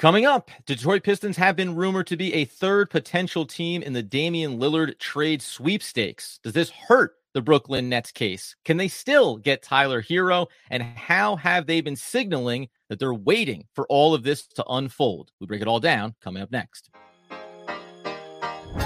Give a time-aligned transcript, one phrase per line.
[0.00, 4.02] Coming up, Detroit Pistons have been rumored to be a third potential team in the
[4.02, 6.40] Damian Lillard trade sweepstakes.
[6.42, 8.56] Does this hurt the Brooklyn Nets case?
[8.64, 10.46] Can they still get Tyler Herro?
[10.70, 15.32] And how have they been signaling that they're waiting for all of this to unfold?
[15.38, 16.88] We break it all down coming up next.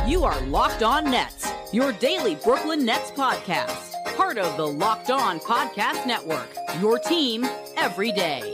[0.08, 5.38] You are Locked On Nets, your daily Brooklyn Nets podcast, part of the Locked On
[5.38, 6.48] Podcast Network,
[6.80, 7.46] your team
[7.76, 8.52] every day.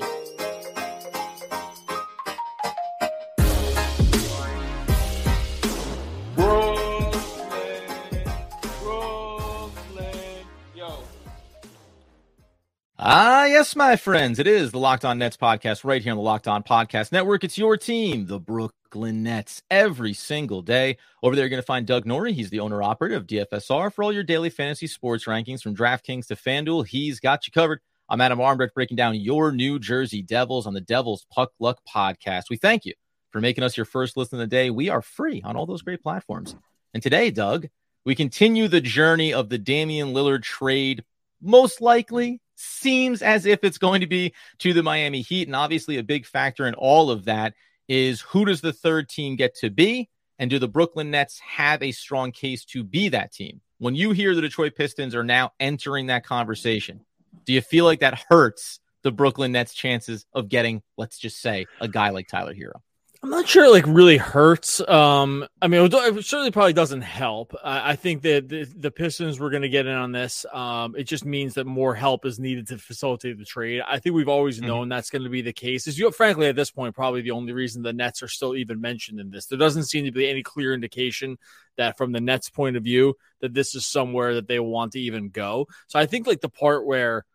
[13.61, 14.39] Yes, my friends.
[14.39, 17.45] It is the Locked On Nets podcast right here on the Locked On Podcast Network.
[17.45, 20.97] It's your team, the Brooklyn Nets, every single day.
[21.23, 22.33] Over there, you're going to find Doug Norrie.
[22.33, 26.29] He's the owner operator of DFSR for all your daily fantasy sports rankings from DraftKings
[26.29, 26.87] to FanDuel.
[26.87, 27.81] He's got you covered.
[28.09, 32.45] I'm Adam Armbrecht breaking down your New Jersey Devils on the Devils Puck Luck podcast.
[32.49, 32.95] We thank you
[33.31, 34.71] for making us your first listen of the day.
[34.71, 36.57] We are free on all those great platforms.
[36.95, 37.69] And today, Doug,
[38.07, 41.05] we continue the journey of the Damian Lillard trade,
[41.43, 45.49] most likely seems as if it's going to be to the Miami Heat.
[45.49, 47.55] And obviously, a big factor in all of that
[47.89, 50.09] is who does the third team get to be?
[50.39, 53.61] And do the Brooklyn Nets have a strong case to be that team?
[53.79, 57.05] When you hear the Detroit Pistons are now entering that conversation,
[57.45, 61.67] do you feel like that hurts the Brooklyn Nets' chances of getting, let's just say,
[61.81, 62.81] a guy like Tyler Herro?
[63.23, 64.81] I'm not sure it like really hurts.
[64.89, 67.55] Um, I mean, it, it certainly probably doesn't help.
[67.63, 70.47] I, I think that the, the, Pistons were going to get in on this.
[70.51, 73.83] Um, it just means that more help is needed to facilitate the trade.
[73.87, 74.69] I think we've always mm-hmm.
[74.69, 75.87] known that's going to be the case.
[75.87, 78.81] Is you, frankly, at this point, probably the only reason the Nets are still even
[78.81, 79.47] mentioned in this.
[79.47, 81.37] There doesn't seem to be any clear indication
[81.77, 85.01] that, from the Nets' point of view, that this is somewhere that they want to
[85.01, 85.67] even go.
[85.89, 87.27] So I think like the part where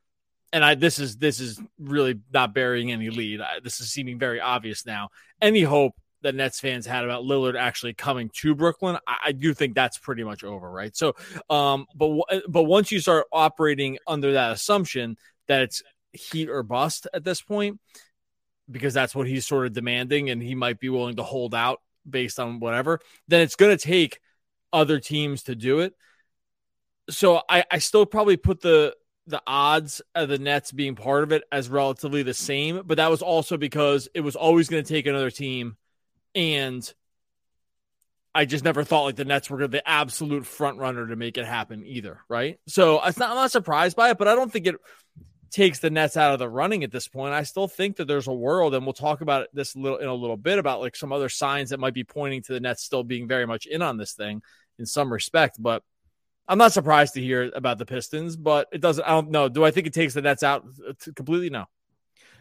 [0.55, 3.41] and I this is this is really not burying any lead.
[3.41, 5.09] I, this is seeming very obvious now.
[5.41, 9.53] Any hope that Nets fans had about Lillard actually coming to Brooklyn, I, I do
[9.53, 10.95] think that's pretty much over, right?
[10.95, 11.13] So,
[11.49, 15.17] um, but but once you start operating under that assumption
[15.47, 15.83] that it's
[16.13, 17.81] heat or bust at this point,
[18.71, 21.81] because that's what he's sort of demanding, and he might be willing to hold out
[22.09, 24.21] based on whatever, then it's going to take
[24.71, 25.93] other teams to do it.
[27.09, 28.95] So I, I still probably put the
[29.27, 33.09] the odds of the Nets being part of it as relatively the same, but that
[33.09, 35.77] was also because it was always going to take another team,
[36.33, 36.93] and
[38.33, 41.45] I just never thought like the Nets were the absolute front runner to make it
[41.45, 42.59] happen either, right?
[42.67, 44.75] So not, I'm not surprised by it, but I don't think it
[45.51, 47.33] takes the Nets out of the running at this point.
[47.33, 50.13] I still think that there's a world, and we'll talk about this little in a
[50.13, 53.03] little bit about like some other signs that might be pointing to the Nets still
[53.03, 54.41] being very much in on this thing
[54.77, 55.81] in some respect, but
[56.47, 59.03] I'm not surprised to hear about the Pistons, but it doesn't.
[59.03, 59.49] I don't know.
[59.49, 60.65] Do I think it takes the Nets out
[61.15, 61.49] completely?
[61.49, 61.65] No.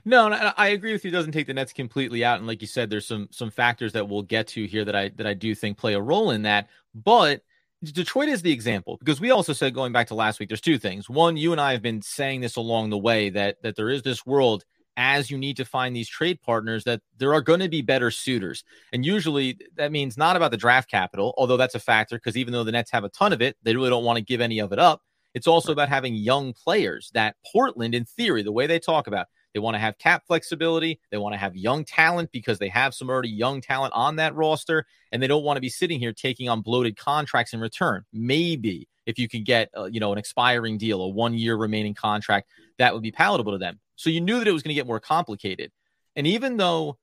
[0.06, 1.08] No, I agree with you.
[1.08, 3.94] It doesn't take the Nets completely out, and like you said, there's some some factors
[3.94, 6.42] that we'll get to here that I that I do think play a role in
[6.42, 6.68] that.
[6.94, 7.42] But
[7.82, 10.78] Detroit is the example because we also said going back to last week, there's two
[10.78, 11.08] things.
[11.08, 14.02] One, you and I have been saying this along the way that that there is
[14.02, 14.66] this world
[14.96, 18.10] as you need to find these trade partners that there are going to be better
[18.10, 18.64] suitors.
[18.92, 22.52] And usually that means not about the draft capital, although that's a factor because even
[22.52, 24.58] though the Nets have a ton of it, they really don't want to give any
[24.58, 25.02] of it up.
[25.34, 29.26] It's also about having young players that Portland, in theory, the way they talk about,
[29.52, 31.00] they want to have cap flexibility.
[31.10, 34.34] They want to have young talent because they have some already young talent on that
[34.34, 38.04] roster, and they don't want to be sitting here taking on bloated contracts in return.
[38.12, 41.94] Maybe if you can get, uh, you know, an expiring deal, a one year remaining
[41.94, 42.48] contract,
[42.78, 43.80] that would be palatable to them.
[43.96, 45.70] So you knew that it was going to get more complicated.
[46.16, 46.98] And even though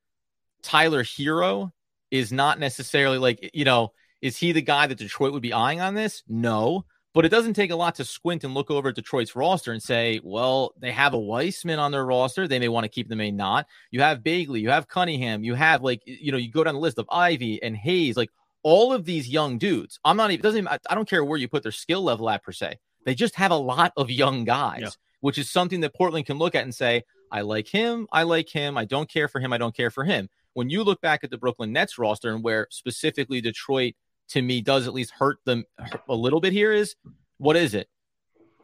[0.61, 1.71] Tyler Herro
[2.09, 5.81] is not necessarily like, you know, is he the guy that Detroit would be eyeing
[5.81, 6.23] on this?
[6.27, 6.85] No.
[7.13, 9.83] But it doesn't take a lot to squint and look over at Detroit's roster and
[9.83, 12.47] say, well, they have a Wiseman on their roster.
[12.47, 13.67] They may want to keep them, may not.
[13.89, 16.79] You have Bagley, you have Cunningham, you have like, you know, you go down the
[16.79, 18.29] list of Ivey and Hayes, like
[18.63, 19.99] all of these young dudes.
[20.03, 22.43] I'm not even, doesn't even, I don't care where you put their skill level at
[22.43, 22.77] per se.
[23.05, 24.81] They just have a lot of young guys.
[24.81, 24.89] Yeah
[25.21, 28.49] which is something that Portland can look at and say, I like him, I like
[28.49, 30.27] him, I don't care for him, I don't care for him.
[30.53, 33.93] When you look back at the Brooklyn Nets roster and where specifically Detroit
[34.29, 35.63] to me does at least hurt them
[36.09, 36.95] a little bit here is
[37.37, 37.87] what is it?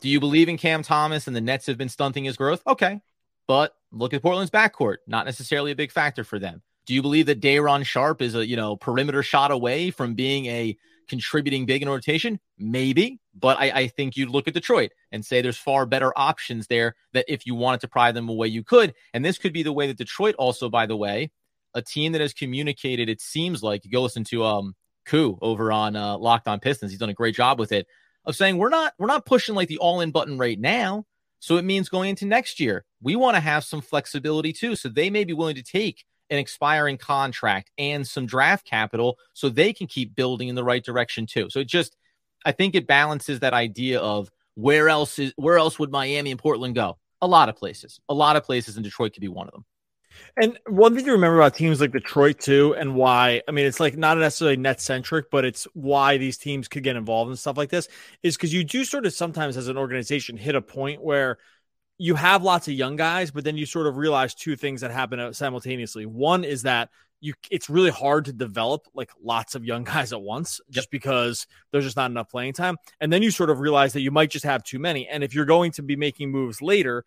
[0.01, 2.61] Do you believe in Cam Thomas and the Nets have been stunting his growth?
[2.67, 2.99] Okay.
[3.47, 6.61] But look at Portland's backcourt, not necessarily a big factor for them.
[6.87, 10.45] Do you believe that Day'Ron Sharpe is a, you know, perimeter shot away from being
[10.47, 12.39] a contributing big in rotation?
[12.57, 16.67] Maybe, but I, I, think you'd look at Detroit and say there's far better options
[16.67, 18.93] there that if you wanted to pry them away, you could.
[19.13, 21.29] And this could be the way that Detroit also, by the way,
[21.73, 24.73] a team that has communicated, it seems like you go listen to um
[25.05, 26.91] Koo over on uh, Locked On Pistons.
[26.91, 27.87] He's done a great job with it
[28.25, 31.05] of saying we're not we're not pushing like the all in button right now.
[31.39, 34.75] So it means going into next year, we want to have some flexibility too.
[34.75, 39.49] So they may be willing to take an expiring contract and some draft capital so
[39.49, 41.49] they can keep building in the right direction too.
[41.49, 41.95] So it just
[42.45, 46.39] I think it balances that idea of where else is where else would Miami and
[46.39, 46.97] Portland go?
[47.21, 47.99] A lot of places.
[48.09, 49.65] A lot of places and Detroit could be one of them.
[50.35, 53.79] And one thing to remember about teams like Detroit too, and why I mean it's
[53.79, 57.57] like not necessarily net centric, but it's why these teams could get involved in stuff
[57.57, 57.87] like this
[58.23, 61.37] is because you do sort of sometimes as an organization hit a point where
[61.97, 64.91] you have lots of young guys, but then you sort of realize two things that
[64.91, 66.05] happen uh, simultaneously.
[66.05, 66.89] One is that
[67.19, 70.91] you it's really hard to develop like lots of young guys at once just yep.
[70.91, 72.77] because there's just not enough playing time.
[72.99, 75.07] And then you sort of realize that you might just have too many.
[75.07, 77.05] And if you're going to be making moves later,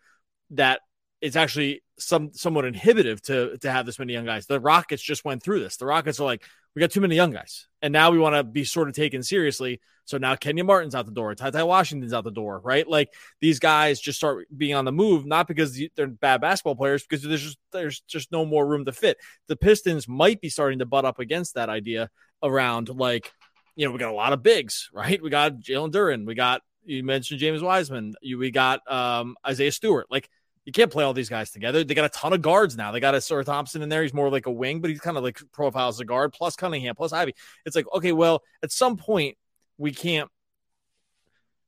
[0.50, 0.80] that
[1.20, 4.46] it's actually some somewhat inhibitive to to have this many young guys.
[4.46, 5.76] The Rockets just went through this.
[5.76, 6.44] The Rockets are like,
[6.74, 9.22] we got too many young guys, and now we want to be sort of taken
[9.22, 9.80] seriously.
[10.06, 12.88] So now Kenyon Martin's out the door, TyTy Washington's out the door, right?
[12.88, 17.04] Like these guys just start being on the move, not because they're bad basketball players,
[17.04, 19.18] because there's just there's just no more room to fit.
[19.46, 22.10] The Pistons might be starting to butt up against that idea
[22.42, 23.30] around like,
[23.76, 25.22] you know, we got a lot of bigs, right?
[25.22, 29.70] We got Jalen Duren, we got you mentioned James Wiseman, you we got um Isaiah
[29.70, 30.28] Stewart, like
[30.70, 31.82] you can't play all these guys together.
[31.82, 32.92] They got a ton of guards now.
[32.92, 34.02] They got Ausar Thompson in there.
[34.02, 36.94] He's more like a wing, but he's kind of like profiles a guard, plus Cunningham,
[36.94, 37.34] plus Ivey.
[37.66, 39.36] It's like, okay, well, at some point,
[39.78, 40.30] we can't.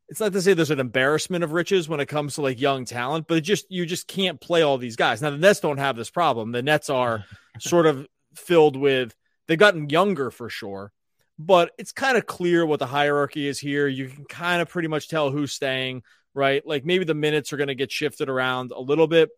[0.09, 2.85] It's not to say there's an embarrassment of riches when it comes to like young
[2.85, 5.21] talent, but it just you just can't play all these guys.
[5.21, 6.53] Now the Nets don't have this problem.
[6.53, 7.25] The Nets are
[7.59, 8.07] sort of
[8.37, 9.17] filled with
[9.49, 10.93] they've gotten younger for sure,
[11.41, 13.89] but it's kind of clear what the hierarchy is here.
[13.89, 16.05] You can kind of pretty much tell who's staying,
[16.35, 16.67] right?
[16.67, 19.31] Like maybe the minutes are going to get shifted around a little bit,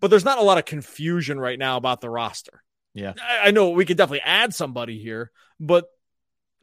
[0.00, 2.62] but there's not a lot of confusion right now about the roster.
[2.94, 3.14] Yeah.
[3.20, 5.86] I, I know we could definitely add somebody here, but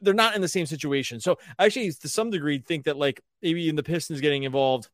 [0.00, 1.20] they're not in the same situation.
[1.20, 4.88] So I actually, to some degree, think that like maybe in the Pistons getting involved,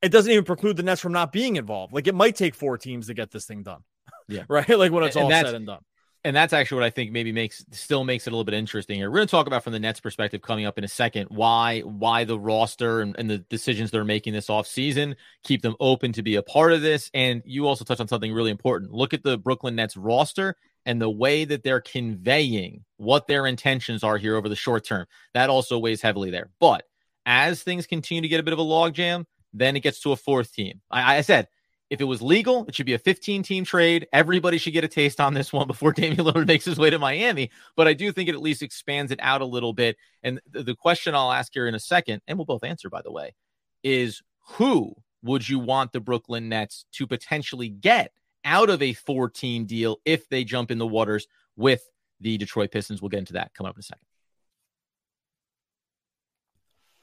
[0.00, 1.92] it doesn't even preclude the Nets from not being involved.
[1.92, 3.82] Like it might take four teams to get this thing done.
[4.28, 4.44] Yeah.
[4.48, 4.68] right.
[4.68, 5.80] Like when it's and all said and done
[6.24, 8.96] and that's actually what I think maybe makes still makes it a little bit interesting
[8.96, 9.10] here.
[9.10, 11.80] We're going to talk about from the Nets perspective coming up in a second why
[11.80, 16.12] why the roster and, and the decisions they're making this off season keep them open
[16.14, 17.10] to be a part of this.
[17.14, 18.92] And you also touched on something really important.
[18.92, 24.02] Look at the Brooklyn Nets roster and the way that they're conveying what their intentions
[24.02, 25.06] are here over the short term.
[25.34, 26.50] That also weighs heavily there.
[26.58, 26.84] But
[27.26, 30.16] as things continue to get a bit of a logjam, then it gets to a
[30.16, 30.80] fourth team.
[30.90, 31.48] I, I said
[31.90, 34.06] if it was legal, it should be a 15 team trade.
[34.12, 36.98] Everybody should get a taste on this one before Damian Lillard makes his way to
[36.98, 37.50] Miami.
[37.76, 39.96] But I do think it at least expands it out a little bit.
[40.22, 43.12] And the question I'll ask here in a second, and we'll both answer, by the
[43.12, 43.34] way,
[43.82, 48.12] is who would you want the Brooklyn Nets to potentially get
[48.44, 51.26] out of a four team deal if they jump in the waters
[51.56, 51.82] with
[52.20, 53.00] the Detroit Pistons?
[53.00, 54.07] We'll get into that coming up in a second.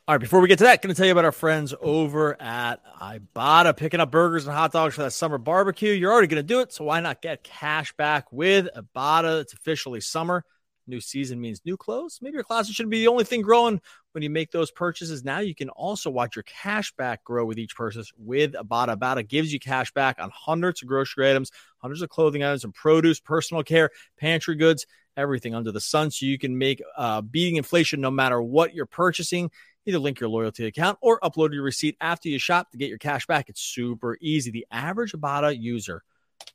[0.07, 2.39] All right, before we get to that, going to tell you about our friends over
[2.39, 5.93] at Ibotta picking up burgers and hot dogs for that summer barbecue.
[5.93, 9.41] You're already going to do it, so why not get cash back with Ibotta?
[9.41, 10.45] It's officially summer.
[10.85, 12.19] New season means new clothes.
[12.21, 13.81] Maybe your closet shouldn't be the only thing growing
[14.11, 15.23] when you make those purchases.
[15.23, 18.99] Now you can also watch your cash back grow with each purchase with Ibotta.
[18.99, 21.49] Ibotta gives you cash back on hundreds of grocery items,
[21.79, 24.85] hundreds of clothing items, and produce, personal care, pantry goods,
[25.17, 26.11] everything under the sun.
[26.11, 29.49] So you can make uh, beating inflation no matter what you're purchasing.
[29.85, 32.97] Either link your loyalty account or upload your receipt after you shop to get your
[32.97, 33.49] cash back.
[33.49, 34.51] It's super easy.
[34.51, 36.03] The average Ibotta user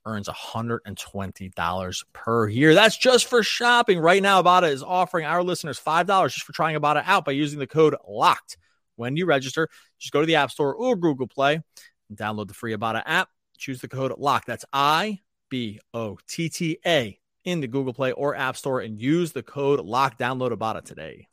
[0.04, 2.74] earns $120 per year.
[2.74, 3.98] That's just for shopping.
[3.98, 7.58] Right now, Ibotta is offering our listeners $5 just for trying Ibotta out by using
[7.58, 8.56] the code LOCKED.
[8.96, 9.68] When you register,
[9.98, 11.60] just go to the App Store or Google Play
[12.08, 13.28] and download the free Ibotta app.
[13.56, 14.46] Choose the code LOCKED.
[14.46, 19.00] That's I B O T T A in the Google Play or App Store and
[19.00, 20.18] use the code LOCKED.
[20.18, 21.28] Download Ibotta today.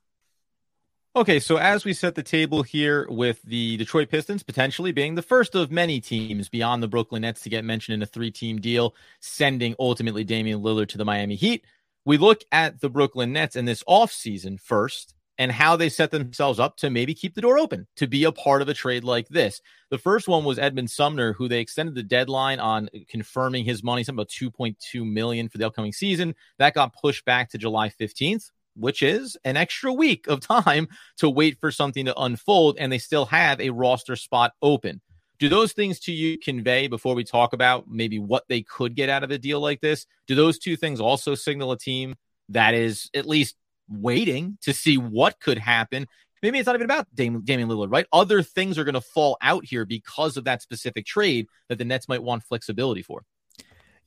[1.17, 5.23] Okay, so as we set the table here with the Detroit Pistons potentially being the
[5.23, 8.61] first of many teams beyond the Brooklyn Nets to get mentioned in a three team
[8.61, 11.65] deal, sending ultimately Damian Lillard to the Miami Heat,
[12.05, 16.59] we look at the Brooklyn Nets in this offseason first and how they set themselves
[16.59, 19.27] up to maybe keep the door open to be a part of a trade like
[19.27, 19.59] this.
[19.89, 24.03] The first one was Edmond Sumner, who they extended the deadline on confirming his money,
[24.03, 26.35] something about 2.2 million for the upcoming season.
[26.59, 31.29] That got pushed back to July 15th which is an extra week of time to
[31.29, 35.01] wait for something to unfold, and they still have a roster spot open.
[35.39, 39.09] Do those things to you convey before we talk about maybe what they could get
[39.09, 40.05] out of a deal like this?
[40.25, 42.15] Do those two things also signal a team
[42.49, 43.55] that is at least
[43.87, 46.07] waiting to see what could happen?
[46.41, 48.05] Maybe it's not even about Damian, Damian Lillard, right?
[48.11, 51.85] Other things are going to fall out here because of that specific trade that the
[51.85, 53.23] Nets might want flexibility for.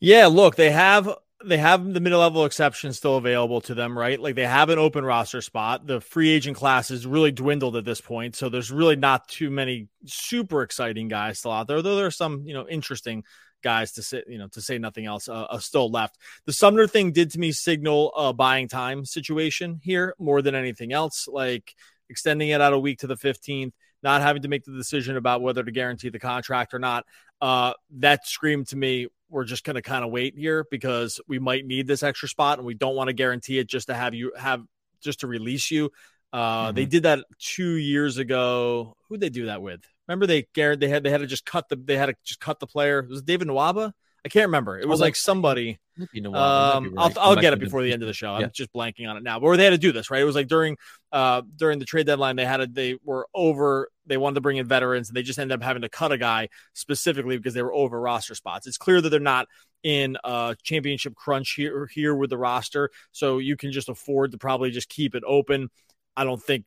[0.00, 1.10] Yeah, look, they have
[1.44, 4.20] they have the middle level exception still available to them, right?
[4.20, 5.86] Like they have an open roster spot.
[5.86, 9.50] The free agent class is really dwindled at this point, so there's really not too
[9.50, 11.80] many super exciting guys still out there.
[11.80, 13.24] Though there are some, you know, interesting
[13.62, 16.18] guys to say, you know, to say nothing else, uh, uh, still left.
[16.46, 20.92] The Sumner thing did to me signal a buying time situation here more than anything
[20.92, 21.26] else.
[21.26, 21.74] Like
[22.08, 25.42] extending it out a week to the 15th, not having to make the decision about
[25.42, 27.06] whether to guarantee the contract or not.
[27.40, 31.38] Uh, that screamed to me we're just going to kind of wait here because we
[31.38, 34.14] might need this extra spot and we don't want to guarantee it just to have
[34.14, 34.62] you have
[35.00, 35.90] just to release you.
[36.32, 36.76] Uh, mm-hmm.
[36.76, 38.96] They did that two years ago.
[39.08, 39.80] Who'd they do that with?
[40.06, 42.40] Remember they Garrett they had they had to just cut the they had to just
[42.40, 43.06] cut the player.
[43.08, 43.92] Was David Nwaba?
[44.24, 44.78] I can't remember.
[44.78, 45.78] It was oh, like somebody.
[45.98, 46.94] Um.
[46.98, 48.32] I'll, I'll get it before the end of the show.
[48.32, 48.48] I'm yeah.
[48.52, 49.38] just blanking on it now.
[49.38, 50.20] But where they had to do this, right?
[50.20, 50.76] It was like during
[51.12, 53.88] uh during the trade deadline, they had a, they were over.
[54.06, 56.18] They wanted to bring in veterans, and they just ended up having to cut a
[56.18, 58.66] guy specifically because they were over roster spots.
[58.66, 59.46] It's clear that they're not
[59.82, 64.38] in a championship crunch here here with the roster, so you can just afford to
[64.38, 65.70] probably just keep it open.
[66.16, 66.64] I don't think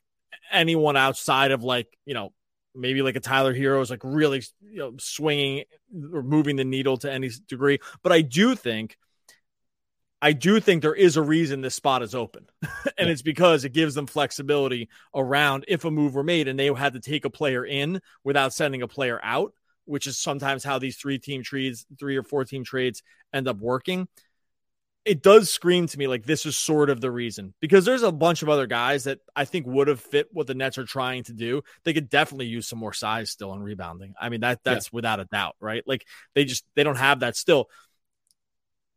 [0.52, 2.34] anyone outside of like you know
[2.76, 5.66] maybe like a Tyler Herro is like really you know, swinging
[6.14, 7.80] or moving the needle to any degree.
[8.02, 8.98] But I do think,
[10.22, 12.48] I do think there is a reason this spot is open,
[12.98, 16.68] and it's because it gives them flexibility around if a move were made and they
[16.68, 19.54] had to take a player in without sending a player out,
[19.86, 23.04] which is sometimes how these three team trades, three or four team trades
[23.34, 24.08] end up working
[25.06, 28.12] it does scream to me like this is sort of the reason because there's a
[28.12, 31.24] bunch of other guys that I think would have fit what the Nets are trying
[31.24, 31.62] to do.
[31.84, 34.14] They could definitely use some more size still in rebounding.
[34.20, 34.92] I mean that that's yeah.
[34.94, 35.84] without a doubt, right?
[35.86, 36.06] Like
[36.36, 37.70] they just they don't have that still.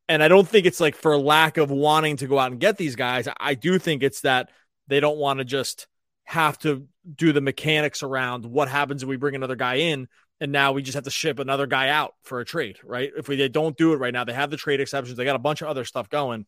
[0.09, 2.77] And I don't think it's like for lack of wanting to go out and get
[2.77, 3.29] these guys.
[3.41, 4.51] I do think it's that
[4.87, 5.89] they don't want to just
[6.23, 10.07] have to do the mechanics around what happens if we bring another guy in
[10.41, 13.11] and now we just have to ship another guy out for a trade, right?
[13.17, 15.37] If we they don't do it right now, they have the trade exceptions, they got
[15.37, 16.47] a bunch of other stuff going.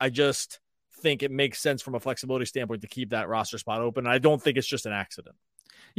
[0.00, 0.60] I just
[1.00, 4.06] think it makes sense from a flexibility standpoint to keep that roster spot open.
[4.06, 5.36] I don't think it's just an accident.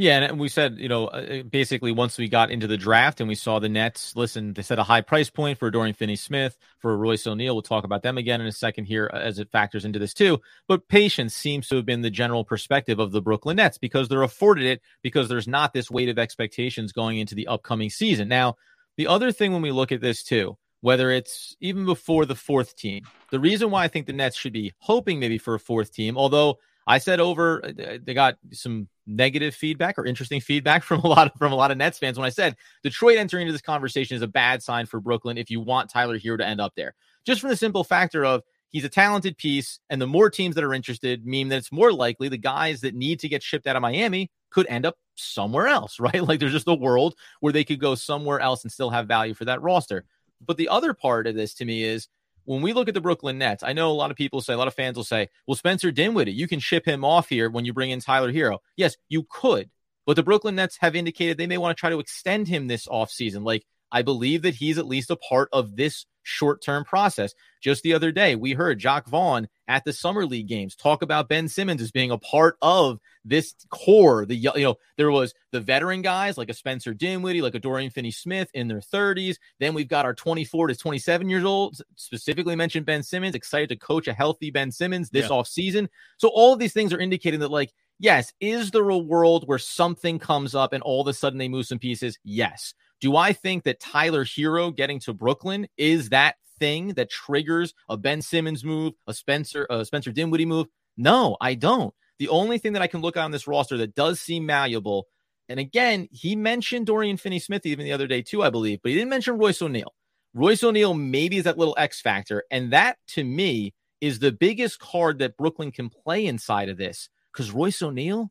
[0.00, 3.28] Yeah, and we said, you know, uh, basically once we got into the draft and
[3.28, 6.96] we saw the Nets, listen, they set a high price point for Dorian Finney-Smith, for
[6.96, 7.52] Royce O'Neale.
[7.52, 10.14] We'll talk about them again in a second here uh, as it factors into this
[10.14, 10.40] too.
[10.68, 14.22] But patience seems to have been the general perspective of the Brooklyn Nets because they're
[14.22, 18.28] afforded it because there's not this weight of expectations going into the upcoming season.
[18.28, 18.54] Now,
[18.96, 22.76] the other thing when we look at this too, whether it's even before the fourth
[22.76, 23.02] team,
[23.32, 26.16] the reason why I think the Nets should be hoping maybe for a fourth team,
[26.16, 31.06] although I said over, uh, they got some negative feedback or interesting feedback from a
[31.06, 33.62] lot of from a lot of Nets fans when I said Detroit entering into this
[33.62, 36.74] conversation is a bad sign for Brooklyn if you want Tyler Herro to end up
[36.76, 36.94] there.
[37.24, 40.64] Just from the simple factor of he's a talented piece, and the more teams that
[40.64, 43.76] are interested mean that it's more likely the guys that need to get shipped out
[43.76, 46.22] of Miami could end up somewhere else, right?
[46.22, 49.34] Like there's just a world where they could go somewhere else and still have value
[49.34, 50.04] for that roster.
[50.46, 52.08] But the other part of this to me is
[52.48, 54.56] when we look at the Brooklyn Nets, I know a lot of people say, a
[54.56, 57.66] lot of fans will say, well, Spencer Dinwiddie, you can ship him off here when
[57.66, 58.60] you bring in Tyler Herro.
[58.74, 59.68] Yes, you could.
[60.06, 62.88] But the Brooklyn Nets have indicated they may want to try to extend him this
[62.88, 63.44] offseason.
[63.44, 67.34] Like, I believe that he's at least a part of this short term process.
[67.60, 71.28] Just the other day, we heard Jacque Vaughn at the Summer League games talk about
[71.28, 74.24] Ben Simmons as being a part of this core.
[74.26, 77.90] The you know there was the veteran guys like a Spencer Dinwiddie, like a Dorian
[77.90, 79.36] Finney-Smith in their 30s.
[79.58, 81.80] Then we've got our 24 to 27 years old.
[81.96, 85.36] Specifically mentioned Ben Simmons, excited to coach a healthy Ben Simmons this yeah.
[85.36, 85.88] off season.
[86.18, 89.58] So all of these things are indicating that like yes, is there a world where
[89.58, 92.18] something comes up and all of a sudden they move some pieces?
[92.24, 92.74] Yes.
[93.00, 97.96] Do I think that Tyler Herro getting to Brooklyn is that thing that triggers a
[97.96, 100.66] Ben Simmons move, a Spencer a Spencer Dinwiddie move?
[100.96, 101.94] No, I don't.
[102.18, 105.06] The only thing that I can look at on this roster that does seem malleable,
[105.48, 108.96] and again, he mentioned Dorian Finney-Smith even the other day too, I believe, but he
[108.96, 109.94] didn't mention Royce O'Neale.
[110.34, 114.78] Royce O'Neale maybe is that little X factor, and that to me is the biggest
[114.78, 118.30] card that Brooklyn can play inside of this because Royce O'Neale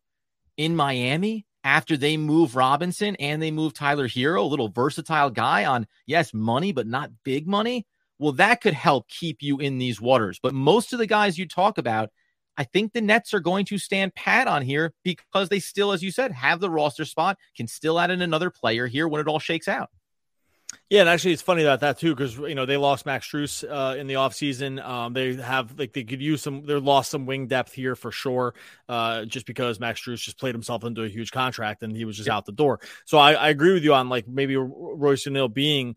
[0.57, 5.65] in Miami after they move Robinson and they move Tyler Herro, a little versatile guy
[5.65, 7.86] on, yes, money, but not big money.
[8.19, 10.39] Well, that could help keep you in these waters.
[10.41, 12.09] But most of the guys you talk about,
[12.55, 16.01] I think the Nets are going to stand pat on here because they still, as
[16.01, 19.27] you said, have the roster spot, can still add in another player here when it
[19.27, 19.89] all shakes out.
[20.89, 23.63] Yeah, and actually, it's funny about that too because you know they lost Max Strus
[23.63, 24.83] uh, in the offseason.
[24.83, 26.65] Um, they have like they could use some.
[26.65, 28.53] They lost some wing depth here for sure,
[28.88, 32.17] uh, just because Max Strus just played himself into a huge contract and he was
[32.17, 32.79] just out the door.
[33.05, 35.95] So I, I agree with you on like maybe Royce O'Neale being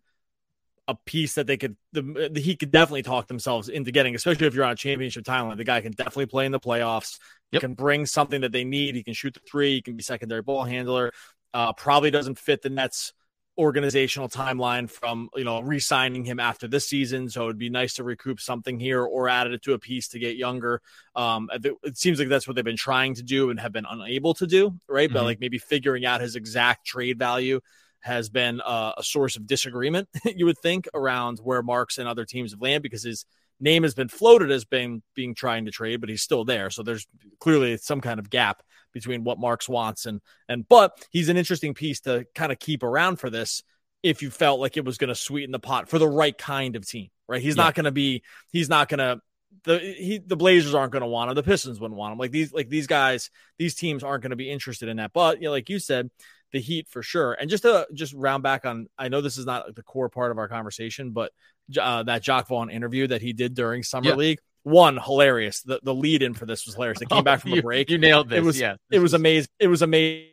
[0.88, 4.54] a piece that they could the, he could definitely talk themselves into getting, especially if
[4.54, 5.56] you're on a championship timeline.
[5.56, 7.18] The guy can definitely play in the playoffs.
[7.52, 7.60] Yep.
[7.60, 8.94] Can bring something that they need.
[8.94, 9.74] He can shoot the three.
[9.74, 11.12] He can be secondary ball handler.
[11.52, 13.12] Uh, probably doesn't fit the Nets
[13.60, 17.28] organizational timeline from you know re-signing him after this season.
[17.28, 20.18] So it'd be nice to recoup something here or add it to a piece to
[20.18, 20.80] get younger.
[21.14, 24.34] Um it seems like that's what they've been trying to do and have been unable
[24.34, 25.08] to do right?
[25.08, 25.14] Mm-hmm.
[25.14, 27.60] but like maybe figuring out his exact trade value
[28.00, 32.24] has been uh, a source of disagreement you would think around where Marks and other
[32.24, 33.26] teams have landed because his
[33.60, 36.82] name has been floated as being being trying to trade but he's still there so
[36.82, 37.06] there's
[37.38, 38.62] clearly some kind of gap
[38.92, 42.82] between what Marks wants and and but he's an interesting piece to kind of keep
[42.82, 43.62] around for this
[44.02, 46.76] if you felt like it was going to sweeten the pot for the right kind
[46.76, 47.42] of team, right?
[47.42, 47.64] He's yeah.
[47.64, 49.20] not going to be he's not going to
[49.64, 52.18] the he the Blazers aren't going to want him, the Pistons wouldn't want him.
[52.18, 55.12] Like these like these guys, these teams aren't going to be interested in that.
[55.12, 56.10] But you know, like you said,
[56.52, 57.32] the Heat for sure.
[57.34, 60.30] And just to just round back on, I know this is not the core part
[60.30, 61.32] of our conversation, but
[61.78, 64.14] uh, that Jacque Vaughn interview that he did during Summer yeah.
[64.14, 65.62] League, one hilarious.
[65.62, 66.98] The the lead in for this was hilarious.
[66.98, 67.90] They came oh, back from you, a break.
[67.90, 68.38] You nailed this.
[68.38, 68.76] It was yeah.
[68.90, 69.50] It was, amazing.
[69.58, 70.28] It was amazing.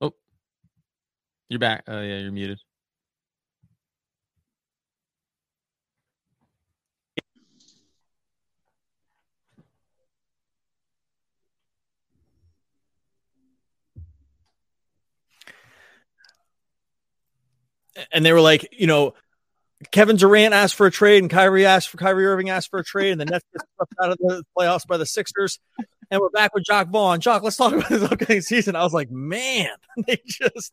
[0.00, 0.12] Oh,
[1.48, 1.84] you're back.
[1.88, 2.58] Oh uh, yeah, you're muted.
[18.12, 19.14] And they were like, you know,
[19.90, 22.84] Kevin Durant asked for a trade, and Kyrie asked for Kyrie Irving asked for a
[22.84, 25.58] trade, and the Nets get swept out of the playoffs by the Sixers.
[26.10, 27.20] And we're back with Jacque Vaughn.
[27.20, 28.76] Jacque, let's talk about this upcoming season.
[28.76, 29.70] I was like, man,
[30.06, 30.72] they just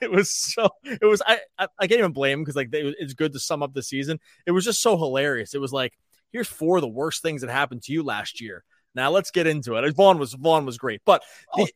[0.00, 2.82] it was so it was I I, I can't even blame him because like they,
[2.98, 4.18] it's good to sum up the season.
[4.44, 5.54] It was just so hilarious.
[5.54, 5.94] It was like
[6.32, 8.64] here's four of the worst things that happened to you last year.
[8.94, 9.94] Now let's get into it.
[9.94, 11.22] Vaughn was Vaughn was great, but
[11.56, 11.66] oh,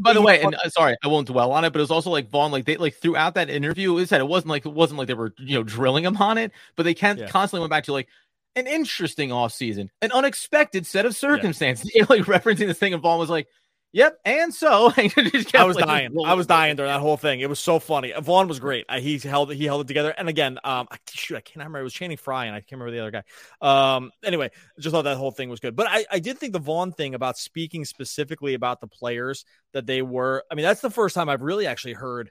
[0.00, 2.10] by the way, and uh, sorry, I won't dwell on it, but it was also
[2.10, 4.98] like Vaughn, like they like throughout that interview, it said it wasn't like it wasn't
[4.98, 7.28] like they were you know drilling him on it, but they can't yeah.
[7.28, 8.08] constantly went back to like
[8.56, 11.90] an interesting off season, an unexpected set of circumstances.
[11.94, 12.06] Yeah.
[12.08, 13.46] like referencing this thing, and Vaughn was like,
[13.96, 16.14] Yep, and so I was like, dying.
[16.22, 17.40] I was dying during that whole thing.
[17.40, 18.12] It was so funny.
[18.20, 18.84] Vaughn was great.
[18.90, 20.10] he held he held it together.
[20.10, 21.80] And again, um, I, shoot, I can't remember.
[21.80, 23.96] It was Channing Frye, and I can't remember the other guy.
[23.96, 25.74] Um, anyway, just thought that whole thing was good.
[25.74, 29.86] But I, I did think the Vaughn thing about speaking specifically about the players that
[29.86, 30.44] they were.
[30.50, 32.30] I mean, that's the first time I've really actually heard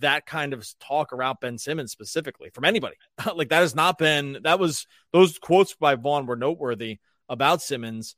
[0.00, 2.96] that kind of talk around Ben Simmons specifically from anybody.
[3.36, 4.38] like that has not been.
[4.42, 8.16] That was those quotes by Vaughn were noteworthy about Simmons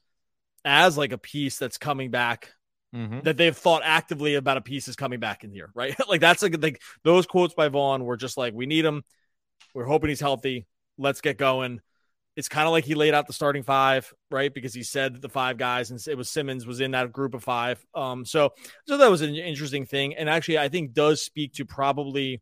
[0.64, 2.54] as like a piece that's coming back
[2.94, 3.20] Mm-hmm.
[3.20, 5.94] that they've thought actively about a piece is coming back in here, right?
[6.08, 9.04] like that's like, like those quotes by Vaughn were just like, we need him.
[9.74, 10.66] We're hoping he's healthy.
[10.98, 11.80] Let's get going.
[12.34, 14.52] It's kind of like he laid out the starting five, right?
[14.52, 17.44] Because he said the five guys, and it was Simmons was in that group of
[17.44, 17.84] five.
[17.94, 18.54] Um, so
[18.88, 22.40] so that was an interesting thing, and actually, I think does speak to probably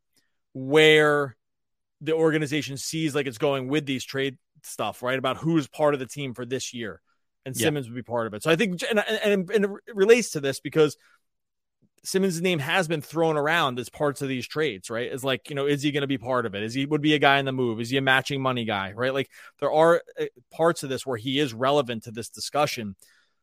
[0.54, 1.36] where
[2.00, 5.18] the organization sees like it's going with these trade stuff, right?
[5.18, 7.00] About who's part of the team for this year
[7.44, 8.42] and Simmons would be part of it.
[8.42, 10.96] So I think, and, and, and, it relates to this because
[12.04, 15.10] Simmons' name has been thrown around as parts of these trades, right?
[15.10, 16.62] It's like, you know, is he going to be part of it?
[16.62, 17.80] Is he would be a guy in the move?
[17.80, 19.12] Is he a matching money guy, right?
[19.12, 22.96] Like there are uh, parts of this where he is relevant to this discussion.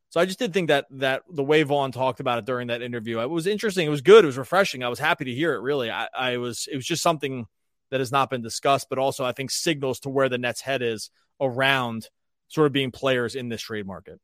[0.09, 2.81] So I just did think that that the way Vaughn talked about it during that
[2.81, 3.85] interview, it was interesting.
[3.85, 4.23] It was good.
[4.23, 4.83] It was refreshing.
[4.83, 5.61] I was happy to hear it.
[5.61, 6.67] Really, I, I was.
[6.71, 7.47] It was just something
[7.91, 10.81] that has not been discussed, but also I think signals to where the Nets' head
[10.81, 11.09] is
[11.41, 12.07] around
[12.47, 14.19] sort of being players in this trade market.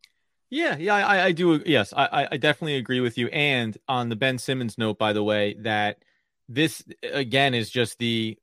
[0.50, 1.62] Yeah, yeah, I, I do.
[1.66, 3.28] Yes, I, I definitely agree with you.
[3.28, 6.04] And on the Ben Simmons note, by the way, that
[6.50, 8.38] this again is just the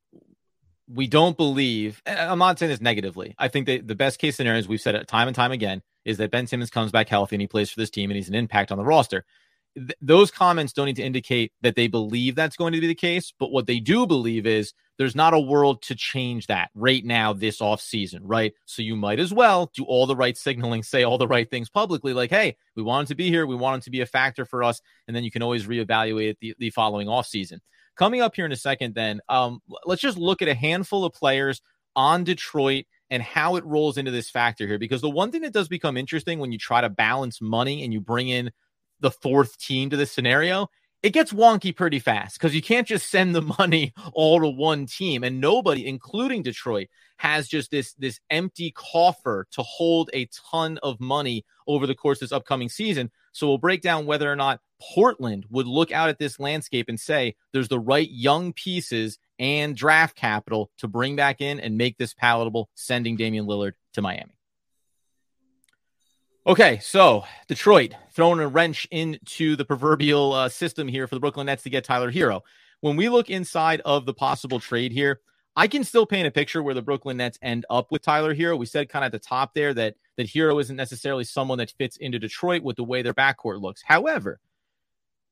[0.88, 2.02] we don't believe.
[2.06, 3.34] I'm not saying this negatively.
[3.38, 5.82] I think that the best case scenario, as we've said it time and time again,
[6.06, 8.30] is that Ben Simmons comes back healthy and he plays for this team and he's
[8.30, 9.26] an impact on the roster
[9.78, 12.94] th- those comments don't need to indicate that they believe that's going to be the
[12.94, 13.32] case.
[13.38, 17.32] But what they do believe is there's not a world to change that right now,
[17.32, 18.52] this off season, right?
[18.64, 21.70] So you might as well do all the right signaling, say all the right things
[21.70, 23.46] publicly, like, hey, we want him to be here.
[23.46, 24.80] We want him to be a factor for us.
[25.06, 27.60] And then you can always reevaluate the, the following off season.
[27.96, 31.12] Coming up here in a second, then, um, let's just look at a handful of
[31.12, 31.62] players
[31.96, 34.78] on Detroit and how it rolls into this factor here.
[34.78, 37.92] Because the one thing that does become interesting when you try to balance money and
[37.92, 38.50] you bring in
[39.00, 40.68] the fourth team to this scenario,
[41.02, 44.86] it gets wonky pretty fast because you can't just send the money all to one
[44.86, 50.78] team and nobody including detroit has just this this empty coffer to hold a ton
[50.82, 53.10] of money over the course of this upcoming season.
[53.32, 54.60] So we'll break down whether or not
[54.94, 59.76] portland would look out at this landscape and say there's the right young pieces and
[59.76, 64.37] draft capital to bring back in and make this palatable sending damian lillard to miami
[66.48, 71.44] Okay, so Detroit throwing a wrench into the proverbial uh, system here for the Brooklyn
[71.44, 72.40] Nets to get Tyler Herro.
[72.80, 75.20] When we look inside of the possible trade here,
[75.56, 78.56] I can still paint a picture where the Brooklyn Nets end up with Tyler Herro.
[78.56, 81.74] We said kind of at the top there that that Herro isn't necessarily someone that
[81.76, 83.82] fits into Detroit with the way their backcourt looks.
[83.84, 84.40] However,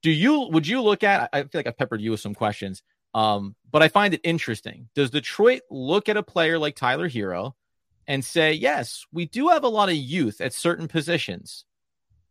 [0.03, 1.31] Do you would you look at?
[1.33, 2.83] I feel like I peppered you with some questions,
[3.15, 4.89] um, but I find it interesting.
[4.95, 7.55] Does Detroit look at a player like Tyler Herro
[8.07, 11.65] and say, yes, we do have a lot of youth at certain positions,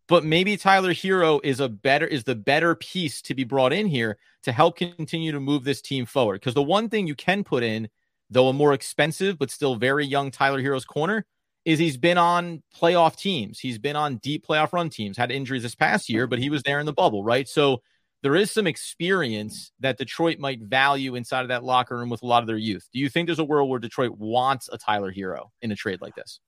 [0.08, 3.88] but maybe Tyler Herro is a better is the better piece to be brought in
[3.88, 6.40] here to help continue to move this team forward.
[6.40, 7.90] Because the one thing you can put in,
[8.30, 11.26] though a more expensive but still very young Tyler Herro's corner,
[11.66, 13.60] is he's been on playoff teams.
[13.60, 15.18] He's been on deep playoff run teams.
[15.18, 17.48] Had injuries this past year, but he was there in the bubble, right?
[17.48, 17.82] So
[18.26, 22.26] there is some experience that Detroit might value inside of that locker room with a
[22.26, 22.90] lot of their youth.
[22.92, 26.02] Do you think there's a world where Detroit wants a Tyler Herro in a trade
[26.02, 26.40] like this?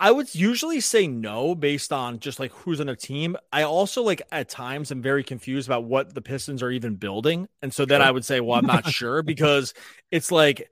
[0.00, 3.36] I would usually say no based on just like who's on a team.
[3.52, 7.46] I also like at times I'm very confused about what the Pistons are even building.
[7.60, 9.74] And so then I would say, well, I'm not sure because
[10.10, 10.68] it's like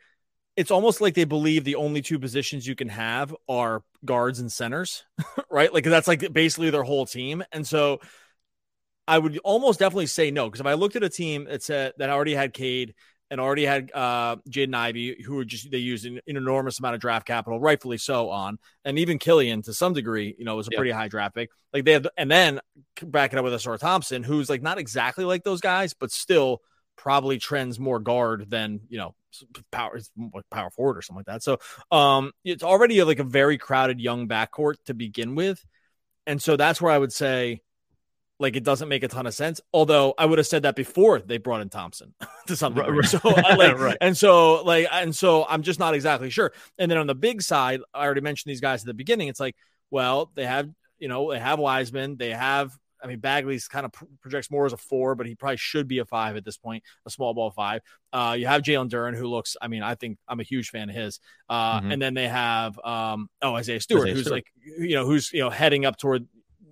[0.57, 4.50] it's almost like they believe the only two positions you can have are guards and
[4.50, 5.05] centers,
[5.50, 5.72] right?
[5.72, 7.44] Like that's like basically their whole team.
[7.53, 8.00] And so
[9.08, 11.94] I would almost definitely say no because if I looked at a team that said
[11.98, 12.94] that already had Cade
[13.30, 16.96] and already had uh, Jaden Ivey, who were just they used an, an, enormous amount
[16.96, 20.66] of draft capital, rightfully so, on, and even Killian to some degree, you know, was
[20.66, 21.50] a pretty high draft pick.
[21.72, 22.60] Like they have, and then
[23.02, 26.60] back it up with Ausar Thompson, who's like not exactly like those guys, but still
[26.96, 29.14] probably trends more guard than you know
[29.70, 29.98] power
[30.50, 31.42] power forward or something like that.
[31.42, 31.58] So
[31.92, 35.64] um, it's already like a very crowded young backcourt to begin with,
[36.26, 37.60] and so that's where I would say
[38.40, 39.61] like it doesn't make a ton of sense.
[39.72, 42.14] Although I would have said that before they brought in Thompson
[42.46, 42.98] to some degree.
[42.98, 43.09] Right.
[43.09, 43.98] So I like, right.
[44.00, 46.53] and so like, and so I'm just not exactly sure.
[46.79, 49.29] And then on the big side, I already mentioned these guys at the beginning.
[49.29, 49.55] It's like,
[49.90, 52.76] well, they have, you know, they have Wiseman, they have.
[53.03, 56.00] I mean, Bagley's kind of projects more as a four, but he probably should be
[56.00, 57.81] a five at this point, a small ball five.
[58.12, 60.90] Uh, you have Jalen Duren, who looks, I mean, I think I'm a huge fan
[60.90, 61.18] of his.
[61.48, 61.92] Uh, mm-hmm.
[61.92, 64.37] And then they have, um, oh, Isaiah Stewart, Isaiah who's Stewart.
[64.37, 64.53] like,
[64.87, 66.29] you know, who's, you know, heading up toward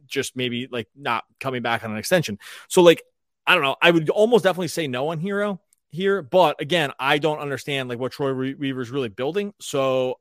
[0.08, 2.38] just maybe like not coming back on an extension.
[2.68, 3.02] So like
[3.46, 3.76] I don't know.
[3.80, 5.58] I would almost definitely say no on Herro
[5.90, 10.18] here, but again, I don't understand like what Troy Weaver is really building, so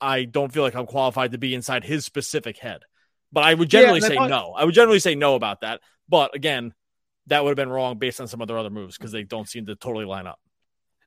[0.00, 2.82] I don't feel like I'm qualified to be inside his specific head.
[3.32, 4.54] But I would generally yeah, say thought- no.
[4.56, 5.80] I would generally say no about that.
[6.08, 6.74] But again,
[7.28, 9.48] that would have been wrong based on some of their other moves because they don't
[9.48, 10.40] seem to totally line up.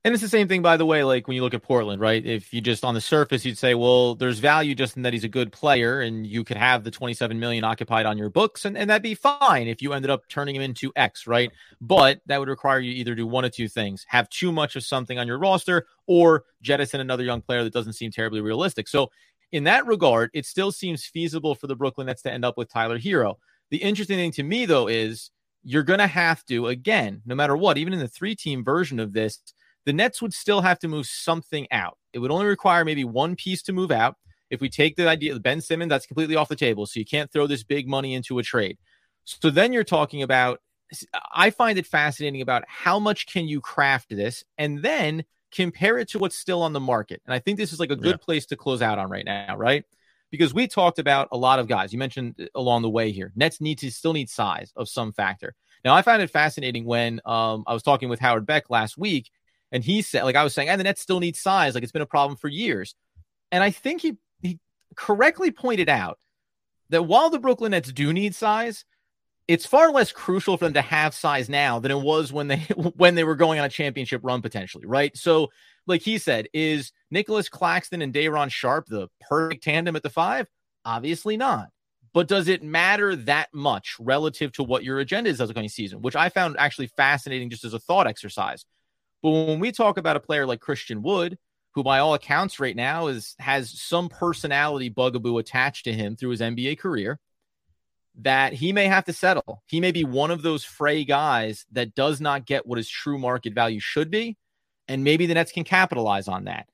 [0.08, 2.26] And it's the same thing, by the way, like when you look at Portland, right?
[2.26, 5.26] If you just on the surface, you'd say, well, there's value just in that he's
[5.26, 8.78] a good player and you could have the 27 million occupied on your books and,
[8.78, 11.52] and that'd be fine if you ended up turning him into X, right?
[11.82, 14.86] But that would require you either do one of two things have too much of
[14.86, 18.88] something on your roster or jettison another young player that doesn't seem terribly realistic.
[18.88, 19.12] So,
[19.52, 22.72] in that regard, it still seems feasible for the Brooklyn Nets to end up with
[22.72, 23.39] Tyler Herro.
[23.72, 25.32] The interesting thing to me, though, is
[25.65, 29.02] you're going to have to, again, no matter what, even in the three team version
[29.02, 29.39] of this,
[29.88, 31.97] the Nets would still have to move something out.
[32.12, 34.17] It would only require maybe one piece to move out.
[34.50, 36.86] If we take the idea of Ben Simmons, that's completely off the table.
[36.86, 38.78] So you can't throw this big money into a trade.
[39.23, 40.60] So then you're talking about,
[41.34, 45.23] I find it fascinating about how much can you craft this and then
[45.54, 47.21] compare it to what's still on the market.
[47.26, 48.26] And I think this is like a good yeah.
[48.26, 49.86] place to close out on right now, right?
[50.32, 51.93] Because we talked about a lot of guys.
[51.93, 55.56] You mentioned along the way here, Nets need to still need size of some factor.
[55.86, 59.32] Now, I found it fascinating when um, I was talking with Howard Beck last week,
[59.71, 61.73] and he said, like I was saying, and the Nets still need size.
[61.73, 62.95] Like it's been a problem for years.
[63.51, 64.60] And I think he he
[64.95, 66.17] correctly pointed out
[66.89, 68.86] that while the Brooklyn Nets do need size,
[69.47, 72.58] it's far less crucial for them to have size now than it was when they
[72.95, 75.15] when they were going on a championship run potentially, right?
[75.15, 75.49] So,
[75.86, 80.47] like he said, is Nicholas Claxton and Day'Ron Sharpe the perfect tandem at the five?
[80.86, 81.69] Obviously not.
[82.13, 85.69] But does it matter that much relative to what your agenda is as a coming
[85.69, 86.01] season?
[86.01, 88.65] Which I found actually fascinating just as a thought exercise.
[89.21, 91.38] But when we talk about a player like Christian Wood,
[91.71, 96.32] who by all accounts right now is has some personality bugaboo attached to him through
[96.32, 97.19] his NBA career,
[98.19, 99.62] that he may have to settle.
[99.67, 103.19] He may be one of those fray guys that does not get what his true
[103.19, 104.38] market value should be.
[104.88, 106.67] And maybe the Nets can capitalize on that.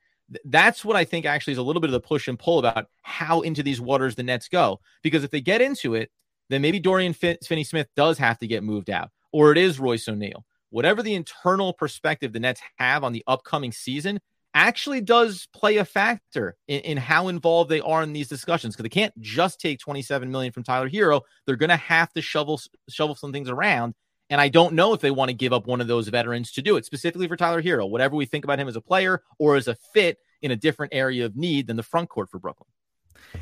[0.45, 2.87] That's what I think actually is a little bit of the push and pull about
[3.01, 4.79] how into these waters the Nets go.
[5.01, 6.11] Because if they get into it,
[6.49, 10.07] then maybe Dorian Finney Smith does have to get moved out, or it is Royce
[10.07, 14.19] O'Neale whatever the internal perspective the Nets have on the upcoming season
[14.55, 18.83] actually does play a factor in, in how involved they are in these discussions because
[18.83, 21.21] they can't just take 27 million from Tyler Herro.
[21.45, 22.59] They're going to have to shovel
[22.89, 23.93] shovel some things around.
[24.31, 26.63] And I don't know if they want to give up one of those veterans to
[26.63, 29.55] do it specifically for Tyler Herro, whatever we think about him as a player or
[29.55, 32.67] as a fit in a different area of need than the front court for Brooklyn.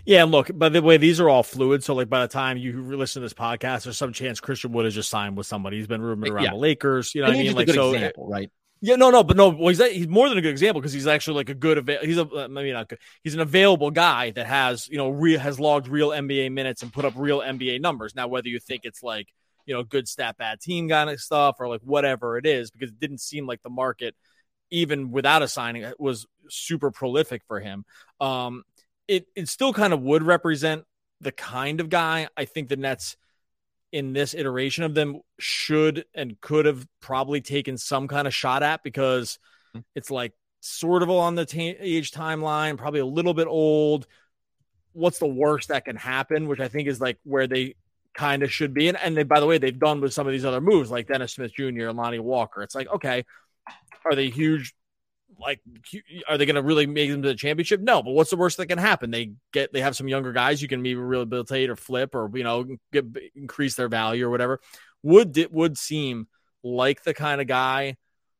[0.05, 1.83] Yeah, and look, by the way, these are all fluid.
[1.83, 4.85] So, like, by the time you listen to this podcast, there's some chance Christian Wood
[4.85, 5.77] has just signed with somebody.
[5.77, 6.51] He's been rumored around yeah.
[6.51, 7.13] the Lakers.
[7.13, 8.51] You know, and what I mean, like, so example, right?
[8.83, 9.49] Yeah, no, no, but no.
[9.49, 11.77] Well, he's he's more than a good example because he's actually like a good.
[11.77, 11.99] avail.
[12.01, 12.99] He's a uh, maybe not good.
[13.23, 16.91] He's an available guy that has you know real has logged real NBA minutes and
[16.91, 18.15] put up real NBA numbers.
[18.15, 19.27] Now, whether you think it's like
[19.65, 22.89] you know, good stat, bad team kind of stuff, or like whatever it is, because
[22.89, 24.15] it didn't seem like the market,
[24.69, 27.85] even without a signing, was super prolific for him.
[28.19, 28.63] Um,
[29.07, 30.85] it it still kind of would represent
[31.19, 33.17] the kind of guy I think the Nets
[33.91, 38.63] in this iteration of them should and could have probably taken some kind of shot
[38.63, 39.37] at because
[39.75, 39.81] mm-hmm.
[39.95, 44.07] it's like sort of on the t- age timeline, probably a little bit old.
[44.93, 46.47] What's the worst that can happen?
[46.47, 47.75] Which I think is like where they
[48.13, 48.87] kind of should be.
[48.87, 51.07] And, and they, by the way, they've done with some of these other moves like
[51.07, 51.87] Dennis Smith Jr.
[51.87, 52.61] and Lonnie Walker.
[52.61, 53.25] It's like, okay,
[54.05, 54.73] are they huge?
[55.41, 55.60] Like,
[56.27, 57.82] are they going to really make them to the championship?
[57.82, 59.12] No, but what's the worst that can happen?
[59.12, 62.43] They get, they have some younger guys you can maybe rehabilitate or flip or, you
[62.43, 64.62] know, get, increase their value or whatever.
[65.04, 66.27] Would, it would seem
[66.63, 67.97] like the kind of guy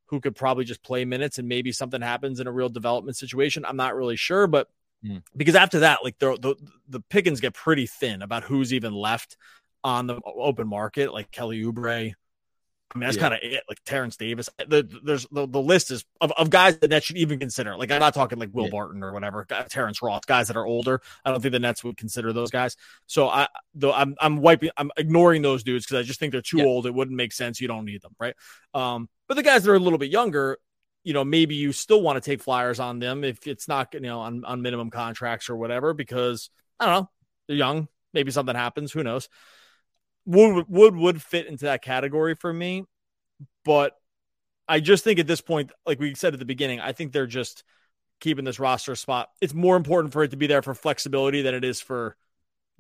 [0.08, 3.66] who could probably just play minutes and maybe something happens in a real development situation.
[3.66, 4.68] I'm not really sure, but
[5.04, 5.24] mm.
[5.36, 6.56] because after that, like the, the
[6.90, 9.38] the pickings get pretty thin about who's even left
[9.84, 12.14] on the open market, like Kelly Oubre.
[12.94, 13.22] I mean, that's yeah.
[13.22, 13.64] kind of it.
[13.70, 14.50] Like Terrence Davis.
[14.68, 17.78] The, there's the, the list is of, of guys that Nets should even consider.
[17.78, 18.72] Like I'm not talking like Will yeah.
[18.72, 21.02] Barton or whatever, Terrence Ross, guys that are older.
[21.24, 22.76] I don't think the Nets would consider those guys.
[23.08, 26.42] So I though I'm I'm wiping I'm ignoring those dudes because I just think they're
[26.42, 26.66] too yeah.
[26.66, 26.86] old.
[26.86, 27.62] It wouldn't make sense.
[27.62, 28.36] You don't need them, right?
[28.74, 30.58] Um, but the guys that are a little bit younger,
[31.04, 34.02] you know, maybe you still want to take flyers on them if it's not, you
[34.02, 36.50] know, on, on minimum contracts or whatever, because
[36.80, 37.10] I don't know,
[37.48, 37.88] they're young.
[38.14, 38.92] Maybe something happens.
[38.92, 39.30] Who knows?
[40.26, 42.86] Would would would fit into that category for me,
[43.66, 43.94] but
[44.68, 47.28] I just think at this point, like we said at the beginning, I think they're
[47.28, 47.64] just
[48.20, 49.30] keeping this roster spot.
[49.42, 52.16] It's more important for it to be there for flexibility than it is for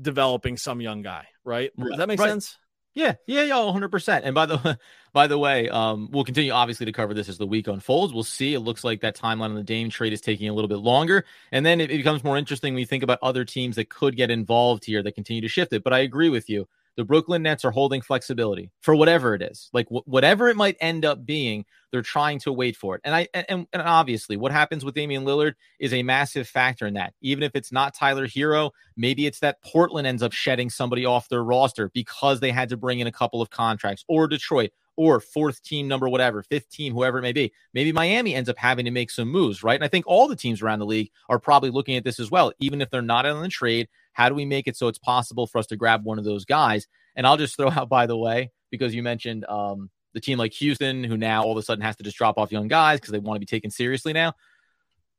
[0.01, 1.71] developing some young guy, right?
[1.77, 2.29] Does that make right.
[2.29, 2.57] sense?
[2.93, 4.21] Yeah, yeah, yeah, 100%.
[4.23, 4.77] And by the
[5.13, 8.13] by the way, um, we'll continue obviously to cover this as the week unfolds.
[8.13, 8.53] We'll see.
[8.53, 11.25] It looks like that timeline on the Dame trade is taking a little bit longer,
[11.51, 14.15] and then it, it becomes more interesting when you think about other teams that could
[14.15, 15.83] get involved here that continue to shift it.
[15.83, 19.69] But I agree with you the Brooklyn Nets are holding flexibility for whatever it is,
[19.73, 21.65] like whatever it might end up being.
[21.91, 25.25] They're trying to wait for it, and I and, and obviously what happens with Damian
[25.25, 27.13] Lillard is a massive factor in that.
[27.21, 31.27] Even if it's not Tyler Herro, maybe it's that Portland ends up shedding somebody off
[31.27, 35.19] their roster because they had to bring in a couple of contracts, or Detroit, or
[35.19, 37.51] fourth team number whatever, fifth team, whoever it may be.
[37.73, 39.75] Maybe Miami ends up having to make some moves, right?
[39.75, 42.31] And I think all the teams around the league are probably looking at this as
[42.31, 43.87] well, even if they're not in the trade.
[44.13, 46.45] How do we make it so it's possible for us to grab one of those
[46.45, 46.87] guys?
[47.15, 50.53] And I'll just throw out, by the way, because you mentioned um, the team like
[50.53, 53.11] Houston, who now all of a sudden has to just drop off young guys because
[53.11, 54.33] they want to be taken seriously now.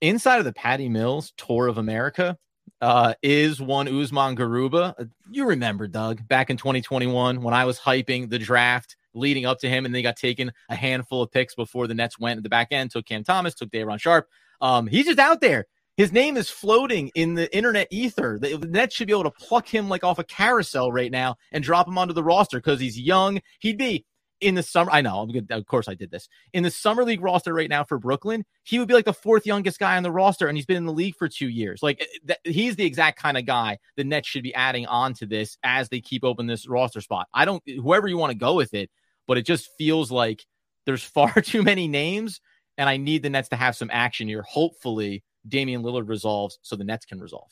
[0.00, 2.36] Inside of the Patty Mills tour of America
[2.80, 4.94] uh, is one Usman Garuba.
[4.98, 9.60] Uh, you remember, Doug, back in 2021 when I was hyping the draft leading up
[9.60, 12.42] to him, and they got taken a handful of picks before the Nets went at
[12.42, 14.28] the back end, took Cam Thomas, took Day'Ron Sharpe.
[14.60, 18.38] Um, he's just out there his name is floating in the internet ether.
[18.40, 21.62] The Nets should be able to pluck him like off a carousel right now and
[21.62, 23.40] drop him onto the roster because he's young.
[23.60, 24.06] He'd be
[24.42, 24.90] in the summer.
[24.90, 25.50] I know, I'm good.
[25.50, 28.44] Of course, I did this in the summer league roster right now for Brooklyn.
[28.64, 30.86] He would be like the fourth youngest guy on the roster, and he's been in
[30.86, 31.82] the league for two years.
[31.82, 35.14] Like eh, th- he's the exact kind of guy the Nets should be adding on
[35.14, 37.28] to this as they keep open this roster spot.
[37.32, 38.90] I don't, whoever you want to go with it,
[39.26, 40.44] but it just feels like
[40.86, 42.40] there's far too many names,
[42.76, 44.42] and I need the Nets to have some action here.
[44.42, 47.50] Hopefully Damian Lillard resolves so the Nets can resolve.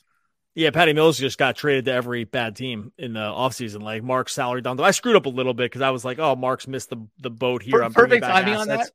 [0.54, 3.82] Yeah, Patty Mills just got traded to every bad team in the offseason.
[3.82, 4.80] Like Mark's salary down.
[4.80, 7.30] I screwed up a little bit because I was like, oh, Mark's missed the, the
[7.30, 7.82] boat here.
[7.82, 8.90] I'm perfect timing on that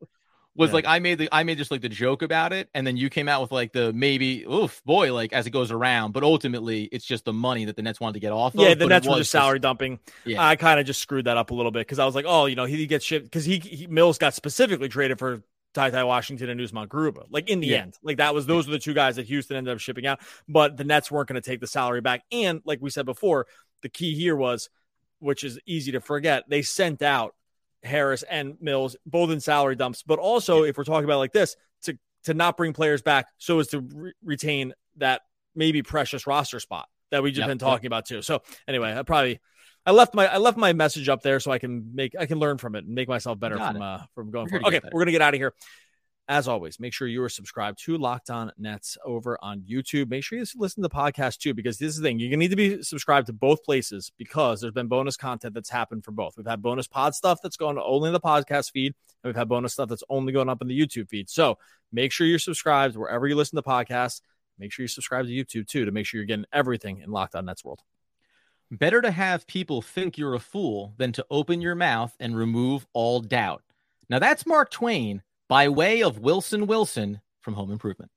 [0.55, 0.75] was yeah.
[0.75, 3.09] like I made the I made just like the joke about it, and then you
[3.09, 6.83] came out with like the maybe oof boy like as it goes around, but ultimately
[6.83, 8.53] it's just the money that the Nets wanted to get off.
[8.55, 9.99] Yeah, of, the Nets were just salary dumping.
[10.23, 10.45] Yeah.
[10.45, 12.45] I kind of just screwed that up a little bit because I was like, oh,
[12.45, 15.43] you know, he gets shipped because he, he Mills got specifically traded for
[15.75, 17.25] TyTy Washington and Usman Garuba.
[17.29, 17.81] Like in the yeah.
[17.83, 20.21] end, like that was those were the two guys that Houston ended up shipping out,
[20.47, 22.23] but the Nets weren't going to take the salary back.
[22.31, 23.45] And like we said before,
[23.81, 24.69] the key here was,
[25.19, 27.35] which is easy to forget, they sent out
[27.83, 30.69] Harris and Mills both in salary dumps, but also yeah.
[30.69, 33.81] if we're talking about like this, to to not bring players back so as to
[33.81, 35.21] re- retain that
[35.55, 37.49] maybe precious roster spot that we've just yep.
[37.49, 37.89] been talking yep.
[37.89, 38.21] about too.
[38.21, 39.39] So anyway, I probably
[39.85, 42.39] I left my I left my message up there so I can make I can
[42.39, 44.65] learn from it and make myself better from uh from going forward.
[44.67, 45.53] Okay, we're gonna get out of here.
[46.27, 50.09] As always, make sure you are subscribed to Locked On Nets over on YouTube.
[50.09, 52.17] Make sure you listen to the podcast too, because this is the thing.
[52.17, 55.69] You're gonna need to be subscribed to both places because there's been bonus content that's
[55.69, 56.35] happened for both.
[56.35, 59.47] We've had bonus pod stuff that's going only in the podcast feed, and we've had
[59.47, 61.29] bonus stuff that's only going up in the YouTube feed.
[61.29, 61.59] So
[61.91, 64.21] make sure you're subscribed wherever you listen to podcasts.
[64.57, 67.35] Make sure you subscribe to YouTube too to make sure you're getting everything in Locked
[67.35, 67.81] On Nets world.
[68.71, 72.87] Better to have people think you're a fool than to open your mouth and remove
[72.93, 73.61] all doubt.
[74.09, 78.11] Now, that's Mark Twain by way of Wilson Wilson from Home Improvement.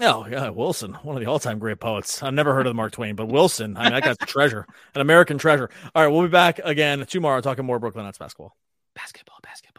[0.00, 2.22] Oh yeah, Wilson, one of the all-time great poets.
[2.22, 5.02] I've never heard of Mark Twain, but Wilson, I mean, that guy's a treasure, an
[5.02, 5.68] American treasure.
[5.94, 8.56] All right, we'll be back again tomorrow talking more Brooklyn Nets basketball.
[8.94, 9.71] Basketball, basketball.